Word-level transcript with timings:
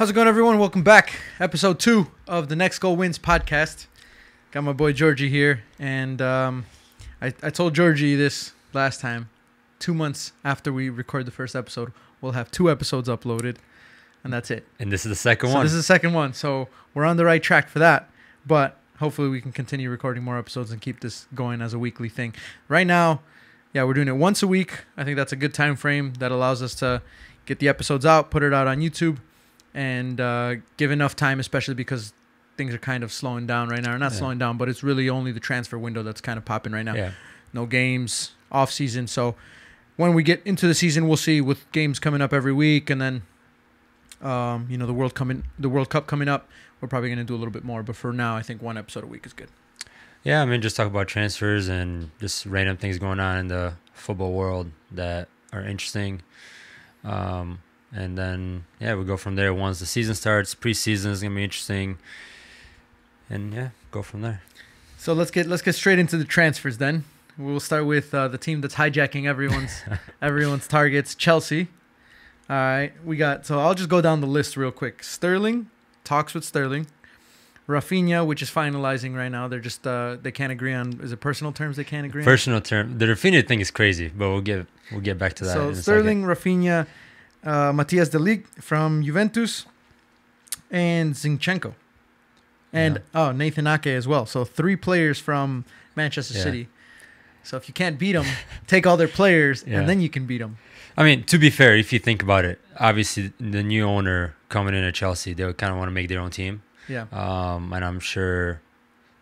How's 0.00 0.08
it 0.08 0.14
going, 0.14 0.28
everyone? 0.28 0.58
Welcome 0.58 0.82
back. 0.82 1.12
Episode 1.38 1.78
two 1.78 2.10
of 2.26 2.48
the 2.48 2.56
Next 2.56 2.78
Goal 2.78 2.96
Wins 2.96 3.18
podcast. 3.18 3.86
Got 4.50 4.64
my 4.64 4.72
boy 4.72 4.94
Georgie 4.94 5.28
here, 5.28 5.62
and 5.78 6.22
um, 6.22 6.64
I, 7.20 7.34
I 7.42 7.50
told 7.50 7.74
Georgie 7.74 8.16
this 8.16 8.54
last 8.72 9.02
time. 9.02 9.28
Two 9.78 9.92
months 9.92 10.32
after 10.42 10.72
we 10.72 10.88
record 10.88 11.26
the 11.26 11.30
first 11.30 11.54
episode, 11.54 11.92
we'll 12.22 12.32
have 12.32 12.50
two 12.50 12.70
episodes 12.70 13.10
uploaded, 13.10 13.56
and 14.24 14.32
that's 14.32 14.50
it. 14.50 14.66
And 14.78 14.90
this 14.90 15.04
is 15.04 15.10
the 15.10 15.16
second 15.16 15.50
so 15.50 15.56
one. 15.56 15.66
this 15.66 15.72
is 15.72 15.80
the 15.80 15.82
second 15.82 16.14
one, 16.14 16.32
so 16.32 16.68
we're 16.94 17.04
on 17.04 17.18
the 17.18 17.26
right 17.26 17.42
track 17.42 17.68
for 17.68 17.78
that. 17.80 18.08
But 18.46 18.78
hopefully, 19.00 19.28
we 19.28 19.42
can 19.42 19.52
continue 19.52 19.90
recording 19.90 20.22
more 20.22 20.38
episodes 20.38 20.70
and 20.70 20.80
keep 20.80 21.00
this 21.00 21.26
going 21.34 21.60
as 21.60 21.74
a 21.74 21.78
weekly 21.78 22.08
thing. 22.08 22.34
Right 22.68 22.86
now, 22.86 23.20
yeah, 23.74 23.84
we're 23.84 23.92
doing 23.92 24.08
it 24.08 24.16
once 24.16 24.42
a 24.42 24.46
week. 24.46 24.86
I 24.96 25.04
think 25.04 25.18
that's 25.18 25.32
a 25.32 25.36
good 25.36 25.52
time 25.52 25.76
frame 25.76 26.14
that 26.20 26.32
allows 26.32 26.62
us 26.62 26.74
to 26.76 27.02
get 27.44 27.58
the 27.58 27.68
episodes 27.68 28.06
out, 28.06 28.30
put 28.30 28.42
it 28.42 28.54
out 28.54 28.66
on 28.66 28.78
YouTube, 28.78 29.18
and 29.74 30.20
uh, 30.20 30.56
give 30.76 30.90
enough 30.90 31.14
time, 31.16 31.38
especially 31.40 31.74
because 31.74 32.12
things 32.56 32.74
are 32.74 32.78
kind 32.78 33.02
of 33.04 33.12
slowing 33.12 33.46
down 33.46 33.68
right 33.68 33.82
now. 33.82 33.94
Or 33.94 33.98
not 33.98 34.12
Yeah. 34.12 34.18
slowing 34.18 34.38
down, 34.38 34.56
but 34.58 34.68
it's 34.68 34.82
really 34.82 35.08
only 35.08 35.32
the 35.32 35.40
transfer 35.40 35.78
window 35.78 36.02
that's 36.02 36.20
kind 36.20 36.36
of 36.38 36.44
popping 36.44 36.72
right 36.72 36.84
now. 36.84 36.94
yeah. 36.94 37.12
No 37.52 37.66
games, 37.66 38.32
off 38.52 38.70
season. 38.70 39.06
So 39.06 39.34
when 39.96 40.14
we 40.14 40.22
get 40.22 40.40
into 40.44 40.66
the 40.66 40.74
season, 40.74 41.08
we'll 41.08 41.16
see 41.16 41.40
with 41.40 41.70
games 41.72 41.98
coming 41.98 42.20
up 42.22 42.32
every 42.32 42.52
week, 42.52 42.90
and 42.90 43.00
then 43.00 43.22
um, 44.22 44.66
you 44.70 44.76
know 44.76 44.86
the 44.86 44.92
world 44.94 45.14
coming, 45.14 45.44
the 45.58 45.68
World 45.68 45.88
Cup 45.90 46.06
coming 46.06 46.28
up. 46.28 46.48
We're 46.80 46.88
probably 46.88 47.08
gonna 47.10 47.24
do 47.24 47.34
a 47.34 47.38
little 47.38 47.52
bit 47.52 47.64
more, 47.64 47.82
but 47.82 47.96
for 47.96 48.12
now, 48.12 48.36
I 48.36 48.42
think 48.42 48.62
one 48.62 48.76
episode 48.78 49.04
a 49.04 49.06
week 49.06 49.24
is 49.26 49.32
good. 49.32 49.48
Yeah, 50.22 50.42
I 50.42 50.44
mean, 50.44 50.60
just 50.60 50.76
talk 50.76 50.86
about 50.86 51.08
transfers 51.08 51.68
and 51.68 52.10
just 52.20 52.44
random 52.46 52.76
things 52.76 52.98
going 52.98 53.18
on 53.20 53.38
in 53.38 53.48
the 53.48 53.74
football 53.94 54.32
world 54.32 54.70
that 54.92 55.28
are 55.52 55.62
interesting. 55.62 56.20
Um, 57.04 57.60
and 57.92 58.16
then, 58.16 58.64
yeah, 58.80 58.94
we 58.94 59.04
go 59.04 59.16
from 59.16 59.36
there. 59.36 59.52
Once 59.52 59.80
the 59.80 59.86
season 59.86 60.14
starts, 60.14 60.54
preseason 60.54 61.06
is 61.06 61.20
going 61.20 61.32
to 61.32 61.36
be 61.36 61.44
interesting. 61.44 61.98
And 63.28 63.52
yeah, 63.52 63.70
go 63.90 64.02
from 64.02 64.22
there. 64.22 64.42
So 64.96 65.12
let's 65.12 65.30
get 65.30 65.46
let's 65.46 65.62
get 65.62 65.74
straight 65.74 65.98
into 65.98 66.16
the 66.16 66.24
transfers 66.24 66.78
then. 66.78 67.04
We'll 67.38 67.60
start 67.60 67.86
with 67.86 68.12
uh, 68.12 68.28
the 68.28 68.36
team 68.36 68.60
that's 68.60 68.74
hijacking 68.74 69.26
everyone's 69.26 69.82
everyone's 70.22 70.68
targets, 70.68 71.14
Chelsea. 71.14 71.68
All 72.50 72.56
right, 72.56 72.92
we 73.04 73.16
got. 73.16 73.46
So 73.46 73.60
I'll 73.60 73.74
just 73.74 73.88
go 73.88 74.00
down 74.00 74.20
the 74.20 74.26
list 74.26 74.56
real 74.56 74.72
quick. 74.72 75.02
Sterling 75.02 75.70
talks 76.04 76.34
with 76.34 76.44
Sterling. 76.44 76.86
Rafinha, 77.68 78.26
which 78.26 78.42
is 78.42 78.50
finalizing 78.50 79.14
right 79.14 79.28
now. 79.28 79.46
They're 79.48 79.60
just 79.60 79.86
uh, 79.86 80.16
they 80.20 80.32
can't 80.32 80.52
agree 80.52 80.74
on. 80.74 81.00
Is 81.00 81.12
it 81.12 81.20
personal 81.20 81.52
terms 81.52 81.76
they 81.76 81.84
can't 81.84 82.04
agree 82.04 82.22
on? 82.22 82.24
Personal 82.24 82.60
term, 82.60 82.98
the 82.98 83.06
Rafinha 83.06 83.46
thing 83.46 83.60
is 83.60 83.70
crazy, 83.70 84.08
but 84.08 84.28
we'll 84.28 84.40
get 84.40 84.66
we'll 84.90 85.00
get 85.00 85.16
back 85.18 85.34
to 85.34 85.44
that. 85.44 85.52
So 85.54 85.68
in 85.68 85.74
a 85.74 85.76
Sterling, 85.76 86.24
Rafinha, 86.24 86.86
uh, 87.44 87.72
Matias 87.72 88.08
De 88.10 88.18
Ligt 88.18 88.46
from 88.62 89.02
Juventus, 89.02 89.66
and 90.70 91.14
Zinchenko, 91.14 91.74
and 92.72 93.00
oh 93.14 93.32
Nathan 93.32 93.66
Ake 93.66 93.88
as 93.88 94.06
well. 94.06 94.26
So 94.26 94.44
three 94.44 94.76
players 94.76 95.18
from 95.18 95.64
Manchester 95.96 96.34
Yeah. 96.36 96.42
City. 96.44 96.68
So 97.42 97.56
if 97.56 97.68
you 97.68 97.74
can't 97.74 97.98
beat 97.98 98.12
them, 98.12 98.26
take 98.66 98.86
all 98.86 98.96
their 98.96 99.08
players, 99.08 99.64
Yeah. 99.66 99.80
and 99.80 99.88
then 99.88 100.00
you 100.00 100.08
can 100.08 100.26
beat 100.26 100.38
them. 100.38 100.58
I 100.96 101.04
mean, 101.04 101.24
to 101.24 101.38
be 101.38 101.50
fair, 101.50 101.76
if 101.76 101.92
you 101.92 101.98
think 101.98 102.22
about 102.22 102.44
it, 102.44 102.60
obviously 102.78 103.32
the 103.40 103.62
new 103.62 103.84
owner 103.84 104.34
coming 104.48 104.74
in 104.74 104.84
at 104.84 104.94
Chelsea, 104.94 105.32
they 105.32 105.44
would 105.44 105.56
kind 105.56 105.72
of 105.72 105.78
want 105.78 105.88
to 105.88 105.92
make 105.92 106.08
their 106.08 106.20
own 106.20 106.30
team. 106.30 106.62
Yeah. 106.88 107.06
Um, 107.12 107.72
and 107.72 107.84
I'm 107.84 108.00
sure 108.00 108.60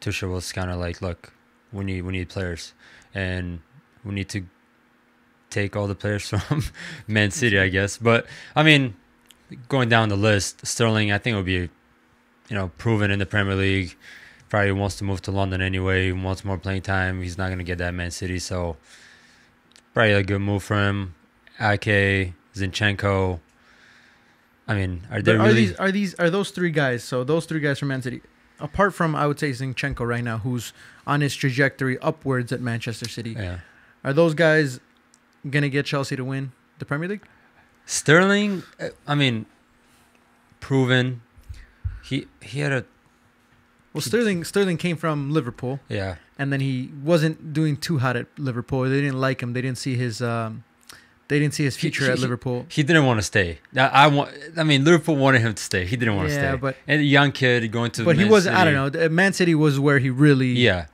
Tuchel 0.00 0.32
was 0.32 0.50
kind 0.52 0.70
of 0.70 0.78
like, 0.80 1.00
look, 1.00 1.32
we 1.72 1.84
need 1.84 2.02
we 2.02 2.12
need 2.12 2.28
players, 2.28 2.72
and 3.14 3.60
we 4.04 4.12
need 4.14 4.28
to 4.30 4.44
take 5.50 5.76
all 5.76 5.86
the 5.86 5.94
players 5.94 6.28
from 6.28 6.62
Man 7.06 7.30
City, 7.30 7.58
I 7.58 7.68
guess. 7.68 7.98
But 7.98 8.26
I 8.54 8.62
mean, 8.62 8.94
going 9.68 9.88
down 9.88 10.08
the 10.08 10.16
list, 10.16 10.66
Sterling, 10.66 11.12
I 11.12 11.18
think 11.18 11.36
would 11.36 11.46
be, 11.46 11.52
you 11.52 11.70
know, 12.50 12.70
proven 12.78 13.10
in 13.10 13.18
the 13.18 13.26
Premier 13.26 13.54
League. 13.54 13.96
Probably 14.48 14.72
wants 14.72 14.96
to 14.96 15.04
move 15.04 15.20
to 15.22 15.30
London 15.30 15.60
anyway. 15.60 16.06
He 16.06 16.12
wants 16.12 16.42
more 16.42 16.56
playing 16.56 16.82
time. 16.82 17.22
He's 17.22 17.36
not 17.36 17.50
gonna 17.50 17.64
get 17.64 17.78
that 17.78 17.92
Man 17.92 18.10
City, 18.10 18.38
so 18.38 18.76
probably 19.92 20.12
a 20.12 20.22
good 20.22 20.40
move 20.40 20.62
for 20.62 20.76
him. 20.76 21.14
Ake, 21.60 22.32
Zinchenko. 22.54 23.40
I 24.66 24.74
mean, 24.74 25.06
are 25.10 25.20
they 25.20 25.36
But 25.36 25.48
are 25.48 25.52
these 25.52 25.74
are 25.76 25.92
these 25.92 26.14
are 26.14 26.30
those 26.30 26.50
three 26.50 26.70
guys? 26.70 27.04
So 27.04 27.24
those 27.24 27.44
three 27.44 27.60
guys 27.60 27.78
from 27.78 27.88
Man 27.88 28.00
City, 28.00 28.22
apart 28.58 28.94
from 28.94 29.14
I 29.14 29.26
would 29.26 29.38
say 29.38 29.50
Zinchenko 29.50 30.06
right 30.06 30.24
now, 30.24 30.38
who's 30.38 30.72
on 31.06 31.20
his 31.20 31.34
trajectory 31.34 31.98
upwards 31.98 32.50
at 32.52 32.60
Manchester 32.60 33.08
City, 33.08 33.30
yeah. 33.30 33.58
are 34.04 34.12
those 34.14 34.34
guys 34.34 34.80
gonna 35.48 35.68
get 35.68 35.86
Chelsea 35.86 36.16
to 36.16 36.24
win 36.24 36.52
the 36.78 36.84
Premier 36.84 37.08
League? 37.08 37.26
Sterling, 37.86 38.62
I 39.06 39.14
mean, 39.14 39.46
proven. 40.60 41.22
He 42.04 42.26
he 42.40 42.60
had 42.60 42.72
a 42.72 42.84
Well, 43.92 44.00
Sterling 44.00 44.44
Sterling 44.44 44.76
came 44.76 44.96
from 44.96 45.30
Liverpool. 45.30 45.80
yeah 45.88 46.16
and 46.40 46.52
then 46.52 46.60
he 46.60 46.90
wasn't 47.02 47.52
doing 47.52 47.76
too 47.76 47.98
hot 47.98 48.16
at 48.16 48.26
Liverpool. 48.38 48.82
They 48.82 49.00
didn't 49.00 49.20
like 49.20 49.42
him. 49.42 49.54
They 49.54 49.60
didn't 49.62 49.78
see 49.78 49.96
his 49.96 50.22
um, 50.22 50.62
they 51.26 51.38
didn't 51.40 51.54
see 51.54 51.64
his 51.64 51.76
future 51.76 52.04
he- 52.04 52.10
at 52.12 52.18
Liverpool. 52.20 52.64
he 52.68 52.82
didn't 52.84 53.04
want 53.06 53.18
to 53.18 53.22
stay. 53.24 53.58
I, 53.76 53.86
I 53.86 54.06
want. 54.06 54.30
I 54.56 54.62
mean, 54.62 54.84
Liverpool 54.84 55.16
wanted 55.16 55.40
him 55.40 55.52
to 55.54 55.62
stay. 55.62 55.84
He 55.84 55.96
didn't 55.96 56.14
want 56.16 56.28
to 56.28 56.34
stay. 56.34 56.42
Yeah, 56.42 56.52
stay. 56.52 56.60
but- 56.60 56.76
and 56.86 57.00
a 57.00 57.04
young 57.04 57.32
kid 57.32 57.70
going 57.72 57.90
to. 57.92 58.04
But 58.04 58.16
he 58.16 58.22
Man 58.24 58.30
was 58.32 58.46
I 58.46 58.64
don't 58.64 58.94
know. 58.94 59.08
Man 59.08 59.32
City 59.32 59.54
was 59.54 59.80
where 59.80 59.98
he 59.98 60.10
really 60.10 60.52
Yeah, 60.52 60.86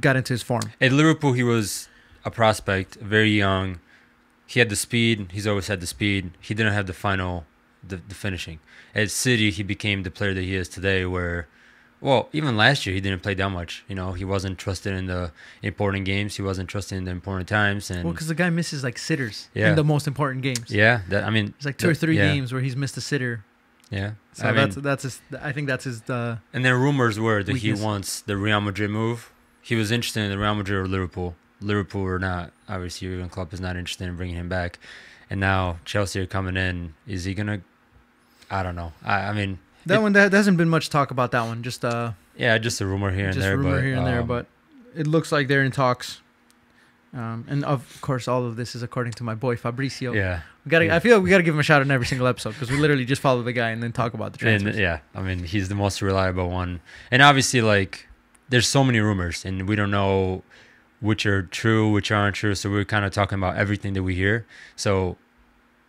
got 0.00 0.16
into 0.16 0.32
his 0.32 0.42
form. 0.42 0.62
at 0.80 0.92
Liverpool 0.92 1.34
he 1.34 1.42
was 1.42 1.88
a 2.24 2.30
prospect, 2.30 2.94
very 2.96 3.30
young. 3.30 3.78
He 4.46 4.60
had 4.60 4.68
the 4.68 4.76
speed. 4.76 5.28
He's 5.32 5.46
always 5.46 5.66
had 5.68 5.80
the 5.80 5.86
speed. 5.86 6.30
He 6.40 6.54
didn't 6.54 6.72
have 6.72 6.86
the 6.86 6.92
final, 6.92 7.44
the, 7.86 7.96
the 7.96 8.14
finishing. 8.14 8.60
At 8.94 9.10
City, 9.10 9.50
he 9.50 9.62
became 9.62 10.02
the 10.04 10.10
player 10.10 10.32
that 10.34 10.42
he 10.42 10.54
is 10.54 10.68
today. 10.68 11.04
Where, 11.04 11.48
well, 12.00 12.28
even 12.32 12.56
last 12.56 12.86
year 12.86 12.94
he 12.94 13.00
didn't 13.00 13.22
play 13.22 13.34
that 13.34 13.48
much. 13.50 13.84
You 13.88 13.94
know, 13.96 14.12
he 14.12 14.24
wasn't 14.24 14.58
trusted 14.58 14.94
in 14.94 15.06
the 15.06 15.32
important 15.62 16.04
games. 16.04 16.36
He 16.36 16.42
wasn't 16.42 16.68
trusted 16.68 16.96
in 16.98 17.04
the 17.04 17.10
important 17.10 17.48
times. 17.48 17.90
And 17.90 18.04
Well, 18.04 18.12
because 18.12 18.28
the 18.28 18.34
guy 18.34 18.48
misses 18.50 18.84
like 18.84 18.98
sitters 18.98 19.48
Yeah. 19.54 19.70
in 19.70 19.76
the 19.76 19.84
most 19.84 20.06
important 20.06 20.42
games. 20.42 20.70
yeah, 20.70 21.00
that 21.08 21.24
I 21.24 21.30
mean, 21.30 21.52
It's 21.56 21.66
like 21.66 21.78
two 21.78 21.88
or 21.90 21.94
three 21.94 22.16
yeah, 22.16 22.32
games 22.32 22.52
where 22.52 22.62
he's 22.62 22.76
missed 22.76 22.96
a 22.96 23.00
sitter. 23.00 23.44
Yeah, 23.90 24.12
So 24.32 24.44
I 24.44 24.52
mean, 24.52 24.56
that's 24.56 24.76
that's 24.76 25.02
his. 25.04 25.20
I 25.40 25.52
think 25.52 25.68
that's 25.68 25.84
his. 25.84 26.02
Uh, 26.10 26.38
And 26.52 26.64
then 26.64 26.72
rumors 26.74 27.20
were 27.20 27.42
that 27.44 27.52
Weakness. 27.52 27.78
he 27.78 27.84
wants 27.84 28.20
the 28.20 28.36
Real 28.36 28.60
Madrid 28.60 28.90
move. 28.90 29.30
He 29.62 29.74
was 29.76 29.90
interested 29.92 30.20
in 30.24 30.30
the 30.30 30.38
Real 30.38 30.54
Madrid 30.56 30.78
or 30.78 30.88
Liverpool. 30.88 31.36
Liverpool 31.60 32.02
or 32.02 32.18
not, 32.18 32.52
obviously 32.68 33.08
Jurgen 33.08 33.28
Klopp 33.28 33.52
is 33.52 33.60
not 33.60 33.76
interested 33.76 34.08
in 34.08 34.16
bringing 34.16 34.36
him 34.36 34.48
back. 34.48 34.78
And 35.30 35.40
now 35.40 35.78
Chelsea 35.84 36.20
are 36.20 36.26
coming 36.26 36.56
in. 36.56 36.94
Is 37.06 37.24
he 37.24 37.34
gonna? 37.34 37.60
I 38.50 38.62
don't 38.62 38.76
know. 38.76 38.92
I, 39.04 39.28
I 39.28 39.32
mean, 39.32 39.58
that 39.86 39.96
It- 39.96 40.02
one, 40.02 40.12
there 40.12 40.28
hasn't 40.28 40.56
been 40.56 40.68
much 40.68 40.88
talk 40.90 41.10
about 41.10 41.32
that 41.32 41.42
one. 41.46 41.62
Just 41.62 41.84
uh, 41.84 42.12
yeah, 42.36 42.58
just 42.58 42.80
a 42.80 42.86
rumor 42.86 43.10
here 43.10 43.26
and 43.26 43.34
just 43.34 43.44
there. 43.44 43.56
rumor 43.56 43.76
but, 43.76 43.84
here 43.84 43.96
and 43.96 44.06
there, 44.06 44.20
um, 44.20 44.26
but 44.26 44.46
it 44.94 45.06
looks 45.06 45.32
like 45.32 45.48
they're 45.48 45.64
in 45.64 45.72
talks. 45.72 46.20
Um, 47.14 47.46
and 47.48 47.64
of 47.64 47.98
course, 48.02 48.28
all 48.28 48.44
of 48.44 48.56
this 48.56 48.74
is 48.74 48.82
according 48.82 49.14
to 49.14 49.24
my 49.24 49.34
boy 49.34 49.56
Fabrizio. 49.56 50.12
yeah, 50.12 50.40
We 50.64 50.70
gotta. 50.70 50.86
Yeah. 50.86 50.96
I 50.96 50.98
feel 50.98 51.16
like 51.16 51.24
we 51.24 51.30
gotta 51.30 51.42
give 51.42 51.54
him 51.54 51.60
a 51.60 51.62
shout 51.62 51.80
out 51.80 51.86
in 51.86 51.90
every 51.90 52.06
single 52.06 52.26
episode 52.26 52.50
because 52.50 52.70
we 52.70 52.76
literally 52.78 53.04
just 53.06 53.22
follow 53.22 53.42
the 53.42 53.52
guy 53.54 53.70
and 53.70 53.82
then 53.82 53.92
talk 53.92 54.12
about 54.14 54.32
the 54.34 54.46
and 54.46 54.62
transfers. 54.62 54.78
yeah, 54.80 54.98
I 55.14 55.22
mean 55.22 55.44
he's 55.44 55.68
the 55.68 55.74
most 55.74 56.02
reliable 56.02 56.50
one. 56.50 56.80
And 57.10 57.22
obviously, 57.22 57.62
like, 57.62 58.06
there's 58.48 58.68
so 58.68 58.84
many 58.84 59.00
rumors, 59.00 59.44
and 59.44 59.66
we 59.68 59.76
don't 59.76 59.90
know 59.90 60.42
which 61.00 61.26
are 61.26 61.42
true, 61.42 61.90
which 61.92 62.10
aren't 62.10 62.36
true. 62.36 62.54
So 62.54 62.70
we're 62.70 62.84
kind 62.84 63.04
of 63.04 63.12
talking 63.12 63.38
about 63.38 63.56
everything 63.56 63.92
that 63.94 64.02
we 64.02 64.14
hear. 64.14 64.46
So, 64.76 65.16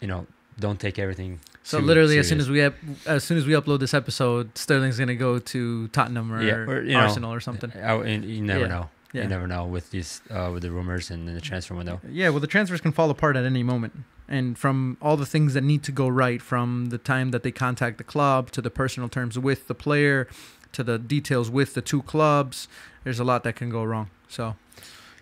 you 0.00 0.08
know, 0.08 0.26
don't 0.58 0.80
take 0.80 0.98
everything. 0.98 1.40
so 1.62 1.78
literally, 1.78 2.18
as 2.18 2.28
soon 2.28 2.40
as 2.40 2.48
we 2.50 2.62
up, 2.62 2.74
as 3.06 3.22
soon 3.24 3.38
as 3.38 3.46
we 3.46 3.52
upload 3.52 3.78
this 3.80 3.94
episode, 3.94 4.56
Sterling's 4.58 4.98
gonna 4.98 5.14
go 5.14 5.38
to 5.38 5.88
Tottenham 5.88 6.32
or, 6.32 6.42
Yeah, 6.42 6.54
or, 6.54 6.82
you 6.82 6.92
know, 6.92 7.00
Arsenal 7.00 7.32
or 7.32 7.40
something. 7.40 7.70
I, 7.80 7.94
you 8.04 8.42
never 8.42 8.62
Yeah. 8.62 8.66
know. 8.66 8.90
Yeah. 9.12 9.22
You 9.22 9.28
never 9.28 9.46
know 9.46 9.64
with 9.64 9.90
these 9.90 10.20
uh, 10.30 10.50
with 10.52 10.62
the 10.62 10.70
rumors 10.70 11.10
and 11.10 11.26
the 11.28 11.40
transfer 11.40 11.74
window. 11.74 12.00
Yeah, 12.10 12.28
well, 12.28 12.40
the 12.40 12.46
transfers 12.46 12.80
can 12.82 12.92
fall 12.92 13.08
apart 13.08 13.36
at 13.36 13.44
any 13.44 13.62
moment. 13.62 13.92
And 14.28 14.58
from 14.58 14.98
all 15.00 15.16
the 15.16 15.24
things 15.24 15.54
that 15.54 15.62
need 15.64 15.82
to 15.84 15.92
go 15.92 16.06
right, 16.08 16.42
from 16.42 16.86
the 16.90 16.98
time 16.98 17.30
that 17.30 17.42
they 17.42 17.50
contact 17.50 17.96
the 17.96 18.04
club 18.04 18.50
to 18.50 18.60
the 18.60 18.68
personal 18.68 19.08
terms 19.08 19.38
with 19.38 19.66
the 19.66 19.74
player 19.74 20.28
to 20.72 20.82
the 20.84 20.98
details 20.98 21.50
with 21.50 21.74
the 21.74 21.80
two 21.82 22.02
clubs, 22.02 22.68
there's 23.04 23.18
a 23.20 23.24
lot 23.24 23.44
that 23.44 23.56
can 23.56 23.70
go 23.70 23.82
wrong. 23.84 24.10
So 24.28 24.56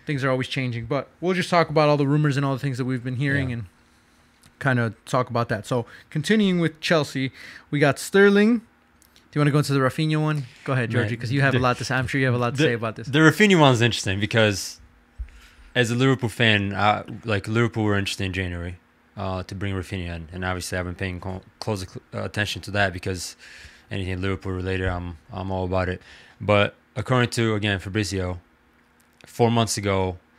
things 0.05 0.23
are 0.23 0.29
always 0.29 0.47
changing. 0.47 0.85
But 0.85 1.07
we'll 1.21 1.33
just 1.33 1.49
talk 1.49 1.69
about 1.69 1.89
all 1.89 1.97
the 1.97 2.07
rumors 2.07 2.37
and 2.37 2.45
all 2.45 2.53
the 2.53 2.59
things 2.59 2.77
that 2.77 2.85
we've 2.85 3.03
been 3.03 3.15
hearing 3.17 3.49
Yeah. 3.49 3.53
and 3.55 3.65
kind 4.59 4.79
of 4.79 4.93
talk 5.05 5.29
about 5.29 5.49
that. 5.49 5.65
So 5.65 5.85
continuing 6.09 6.59
with 6.59 6.79
Chelsea, 6.81 7.31
we 7.71 7.79
got 7.79 7.99
Sterling. 7.99 8.59
Do 8.59 9.39
you 9.39 9.41
want 9.41 9.47
to 9.47 9.51
go 9.51 9.57
into 9.59 9.73
the 9.73 9.79
Rafinha 9.79 10.21
one? 10.21 10.45
Go 10.63 10.73
ahead, 10.73 10.89
Georgie, 10.89 11.09
because 11.11 11.31
you 11.31 11.41
have 11.41 11.53
a 11.53 11.59
lot 11.59 11.77
to 11.77 11.85
say. 11.85 11.95
I'm 11.95 12.07
sure 12.07 12.19
you 12.19 12.25
have 12.25 12.35
a 12.35 12.39
lot 12.39 12.51
to 12.51 12.57
the- 12.57 12.63
say 12.63 12.73
about 12.73 12.95
this. 12.95 13.07
The 13.07 13.19
Rafinha 13.19 13.59
one's 13.59 13.81
interesting 13.81 14.19
because, 14.19 14.79
as 15.75 15.91
a 15.91 15.95
Liverpool 15.95 16.29
fan, 16.29 16.73
uh, 16.73 17.03
like 17.25 17.47
Liverpool 17.47 17.83
were 17.83 17.97
interested 17.97 18.23
in 18.23 18.33
January 18.33 18.77
uh, 19.17 19.43
to 19.43 19.53
bring 19.53 19.73
Rafinha 19.75 20.15
in, 20.15 20.29
and 20.31 20.43
obviously 20.45 20.77
I've 20.77 20.85
been 20.85 20.95
paying 20.95 21.21
close 21.59 21.83
uh, 21.85 22.23
attention 22.23 22.61
to 22.63 22.71
that 22.71 22.93
because 22.93 23.35
anything 23.91 24.21
Liverpool 24.21 24.51
related, 24.51 24.87
I'm 24.87 25.17
I'm 25.31 25.51
all 25.51 25.65
about 25.65 25.89
it. 25.89 26.01
But 26.39 26.75
according 26.95 27.29
to 27.31 27.55
again 27.55 27.79
Fabrizio, 27.79 28.39
four 29.25 29.51
months 29.51 29.77
ago, 29.77 30.17